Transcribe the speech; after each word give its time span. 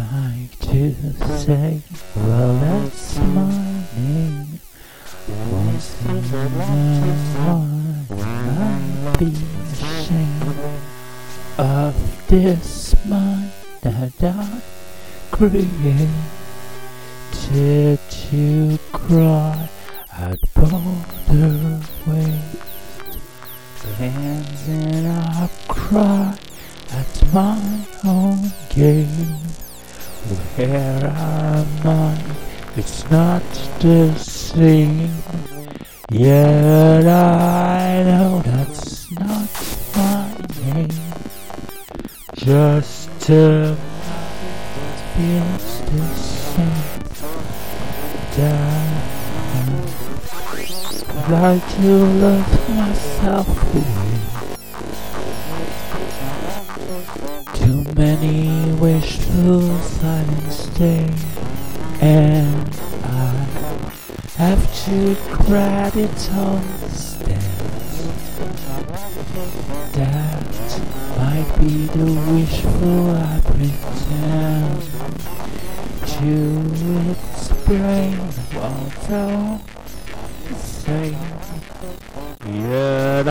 like 0.00 0.58
to 0.60 0.94
say, 1.38 1.80
well, 2.16 2.54
that's 2.54 3.18
my 3.18 3.84
name. 3.96 4.60
Once 5.50 5.88
in 6.06 6.16
a 6.16 6.48
while, 6.56 7.66
I'd 8.18 9.18
be 9.18 9.32
ashamed 9.72 10.58
of 11.58 11.94
this 12.28 12.94
mind 13.04 13.50
that 13.82 14.22
I 14.22 14.62
created 15.30 16.08
to 17.42 18.78
cry 18.92 19.68
at 20.12 20.38
waste. 22.06 22.70
Hands 23.98 24.68
and 24.68 25.08
I 25.08 25.48
cry 25.68 26.38
at 26.90 27.34
my 27.34 27.86
own 28.04 28.50
game. 28.70 29.19
Where 30.60 31.06
am 31.06 31.88
I? 31.88 32.22
It's 32.76 33.10
not 33.10 33.42
the 33.80 34.14
same. 34.18 35.10
Yet 36.10 37.06
I 37.06 38.02
know 38.04 38.42
that's 38.44 39.10
not 39.12 39.48
my 39.96 40.28
name. 40.66 40.90
Just 42.34 43.30
a 43.30 43.74
feels 45.16 45.80
the 45.88 46.04
same. 46.28 46.84
Down. 48.36 48.90
I'd 51.16 51.30
like 51.30 51.66
to 51.76 51.90
love 52.20 52.50
myself. 52.76 53.48
Too 57.54 57.80
many 57.94 58.59
wishful 58.80 59.60
silence 59.78 60.70
stay, 60.72 61.06
and 62.00 62.74
I 63.04 63.46
have 64.38 64.62
to 64.86 65.14
credit 65.44 66.30
on 66.32 66.62
the 66.80 66.88
stairs. 66.88 67.96
That 69.92 70.52
might 71.18 71.50
be 71.60 71.86
the 71.88 72.10
wishful 72.32 73.10
I 73.10 73.40
pretend 73.44 74.82
to 76.16 76.32
its 77.10 77.52
brain, 77.66 78.18
although 78.56 79.60
the 80.48 80.54
same. 80.54 81.18
Yet 82.46 83.28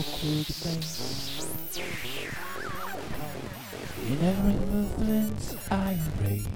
awkward. 0.00 0.46
In 4.08 4.18
every 4.24 4.54
movement 4.72 5.56
I 5.70 5.98
raise. 6.22 6.48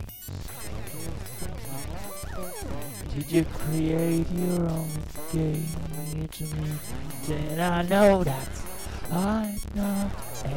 Did 3.14 3.30
you 3.30 3.44
create 3.44 4.26
your 4.30 4.68
own 4.68 4.90
engagement? 5.34 6.80
Then 7.26 7.60
I 7.60 7.82
know 7.82 8.24
that 8.24 8.48
I'm 9.12 9.56
not 9.74 10.10
a 10.44 10.48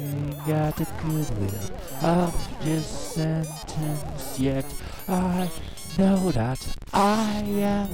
ain't 0.00 0.46
got 0.46 0.76
the 0.76 0.86
goodwill 1.02 1.70
of 2.02 2.64
this 2.64 2.86
sentence 2.86 4.38
yet. 4.38 4.64
I 5.06 5.50
know 5.98 6.30
that 6.32 6.76
I 6.92 7.44
am 7.46 7.88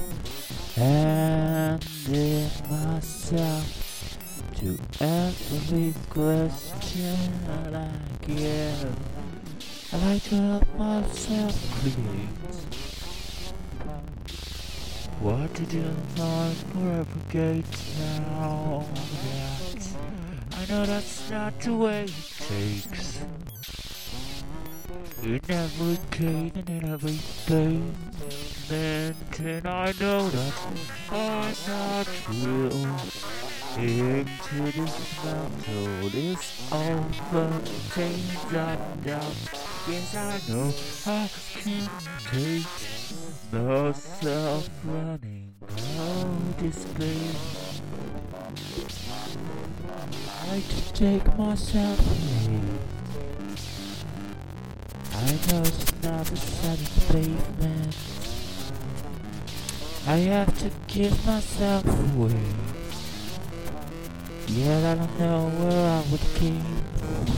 handing 0.77 2.49
myself 2.69 4.17
to 4.55 4.77
every 4.99 5.91
question 6.07 7.17
I 7.73 7.89
give. 8.23 8.95
I 9.91 9.97
like 10.05 10.23
to 10.25 10.35
help 10.35 10.75
myself 10.77 11.81
create. 11.81 12.29
What 15.19 15.51
did 15.55 15.73
you 15.73 15.95
like 16.15 16.73
propagate 16.73 17.65
now 18.29 18.85
that 19.23 19.97
I 20.51 20.65
know 20.69 20.85
that's 20.85 21.31
not 21.31 21.59
the 21.59 21.73
way 21.73 22.03
it 22.03 22.13
takes. 22.47 23.19
And 25.23 26.69
in 26.69 26.85
every 26.85 27.19
place, 27.45 27.81
then 28.69 29.65
I 29.65 29.93
know 29.99 30.29
that 30.29 30.53
I'm 31.11 31.55
not 31.67 32.07
real. 32.29 32.97
Into 33.77 34.71
this 34.71 34.95
mental, 35.23 36.09
this 36.09 36.43
overtained 36.71 38.55
of 38.55 38.79
doubt. 39.05 39.35
Yes, 39.87 40.15
I 40.15 40.17
know 40.51 40.73
I 41.05 41.29
can 41.53 41.89
take 42.31 42.67
no 43.53 43.91
self-running, 43.91 45.53
no 45.95 46.09
display. 46.57 47.21
I 50.27 50.55
like 50.55 50.67
to 50.67 50.81
take 50.93 51.37
myself 51.37 51.99
away. 51.99 52.96
I 55.27 55.31
know 55.51 55.59
it's 55.59 56.03
not 56.03 56.31
a 56.31 56.37
sunny 56.37 56.87
pavement. 57.09 57.97
I 60.07 60.15
have 60.31 60.57
to 60.59 60.71
give 60.87 61.25
myself 61.25 61.85
away. 62.15 62.41
Yet 64.47 64.85
I 64.85 64.95
don't 64.95 65.19
know 65.19 65.49
where 65.49 65.89
I 65.91 66.03
would 66.09 66.21
came 66.35 66.63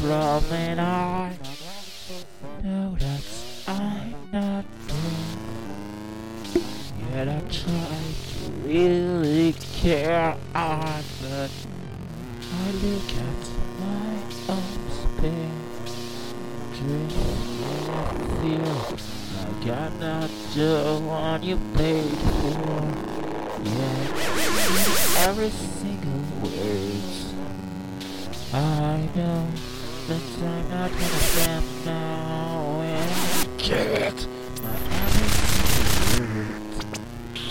from, 0.01 0.43
and 0.53 0.79
I 0.79 1.35
know 2.63 2.95
that 2.99 3.21
I'm 3.67 4.13
not 4.31 4.65
there. 4.85 5.37
Yet 7.11 7.27
I 7.27 7.39
try 7.49 8.01
to 8.29 8.51
really 8.67 9.53
care 9.73 10.37
on, 10.53 11.03
but 11.23 11.51
I 12.53 12.71
look 12.83 13.11
at 13.17 13.49
my 13.79 14.13
own 14.53 14.79
spare 14.91 15.69
I 16.81 17.58
feel 18.41 18.73
like 19.35 19.67
I'm 19.77 19.93
not 19.99 20.29
the 20.55 20.99
one 21.03 21.41
you 21.43 21.57
paid 21.75 22.17
for. 22.39 23.09
Yeah, 23.63 25.27
every 25.27 25.49
single 25.49 26.21
word. 26.41 27.03
I 28.53 28.55
know 29.15 29.47
that 30.07 30.21
I'm 30.41 30.69
not 30.69 30.91
of 30.91 31.35
them 31.35 31.63
now, 31.85 32.81
and 32.81 33.57
get 33.57 34.27
my 34.63 34.75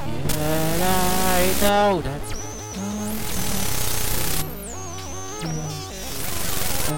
Yet 0.07 0.83
I 0.83 1.55
know 1.63 2.01
that 2.03 2.23
I 6.89 6.93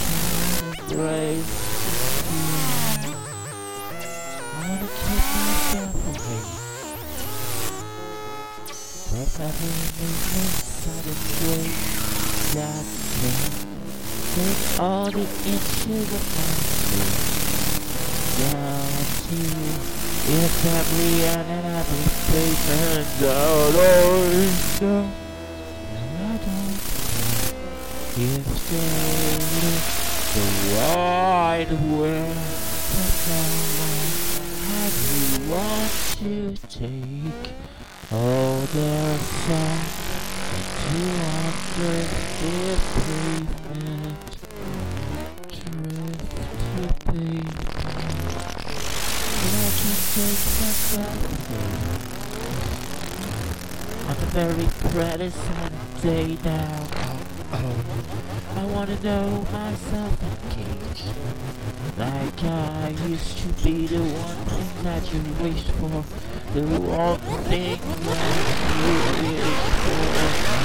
can't 0.00 0.88
you. 0.88 1.44
I 4.36 4.38
wanna 4.68 4.88
keep 4.88 5.24
myself 5.34 5.94
away 6.08 6.42
from 9.10 9.28
every 9.44 9.74
movement, 10.00 10.54
sudden 10.80 11.20
way 11.44 11.64
that 12.54 12.84
can 13.20 13.38
take 14.34 14.62
all 14.80 15.08
the 15.10 15.20
inches 15.20 16.08
of 16.14 16.24
my 16.34 16.52
space 16.74 18.40
down 18.40 19.04
to 19.28 19.38
it's 20.26 20.64
end 21.24 21.50
and 21.50 21.66
every 21.76 22.04
place 22.28 22.64
and 22.70 23.24
out 23.24 23.74
I 23.74 23.76
know 23.76 24.40
No, 24.80 24.96
I 26.18 26.36
don't 26.44 26.84
if 28.16 28.46
they 28.70 29.84
the 30.34 30.46
wide 30.74 31.72
world. 31.92 32.36
But 32.90 33.14
how 33.26 33.48
Have 34.70 34.96
you 35.14 35.50
want 35.50 35.92
to 36.18 36.34
take 36.68 37.52
all 38.10 38.60
the 38.60 39.18
sun 39.46 39.78
into 40.54 41.04
under 41.34 41.94
the 42.10 42.74
pavement? 43.08 44.24
Drift 44.24 44.33
Mm. 50.14 50.20
Jesus 50.20 50.96
On 54.06 54.14
the 54.14 54.26
very 54.30 54.68
present 54.92 55.74
day 56.02 56.38
now 56.44 56.86
oh, 57.52 57.74
I 58.56 58.64
wanna 58.66 58.96
know 59.02 59.44
myself 59.50 60.22
in 60.22 60.78
Like 61.98 62.44
I 62.44 62.94
used 63.08 63.38
to 63.38 63.48
be 63.64 63.88
the 63.88 63.98
one 63.98 64.36
thing 64.46 64.84
that 64.84 65.12
you 65.12 65.20
wished 65.42 65.72
for. 65.72 66.04
The 66.54 66.62
one 66.62 67.18
thing 67.50 67.80
that 68.04 68.34
you 68.70 68.94
wished 69.34 69.66
for. 69.82 70.64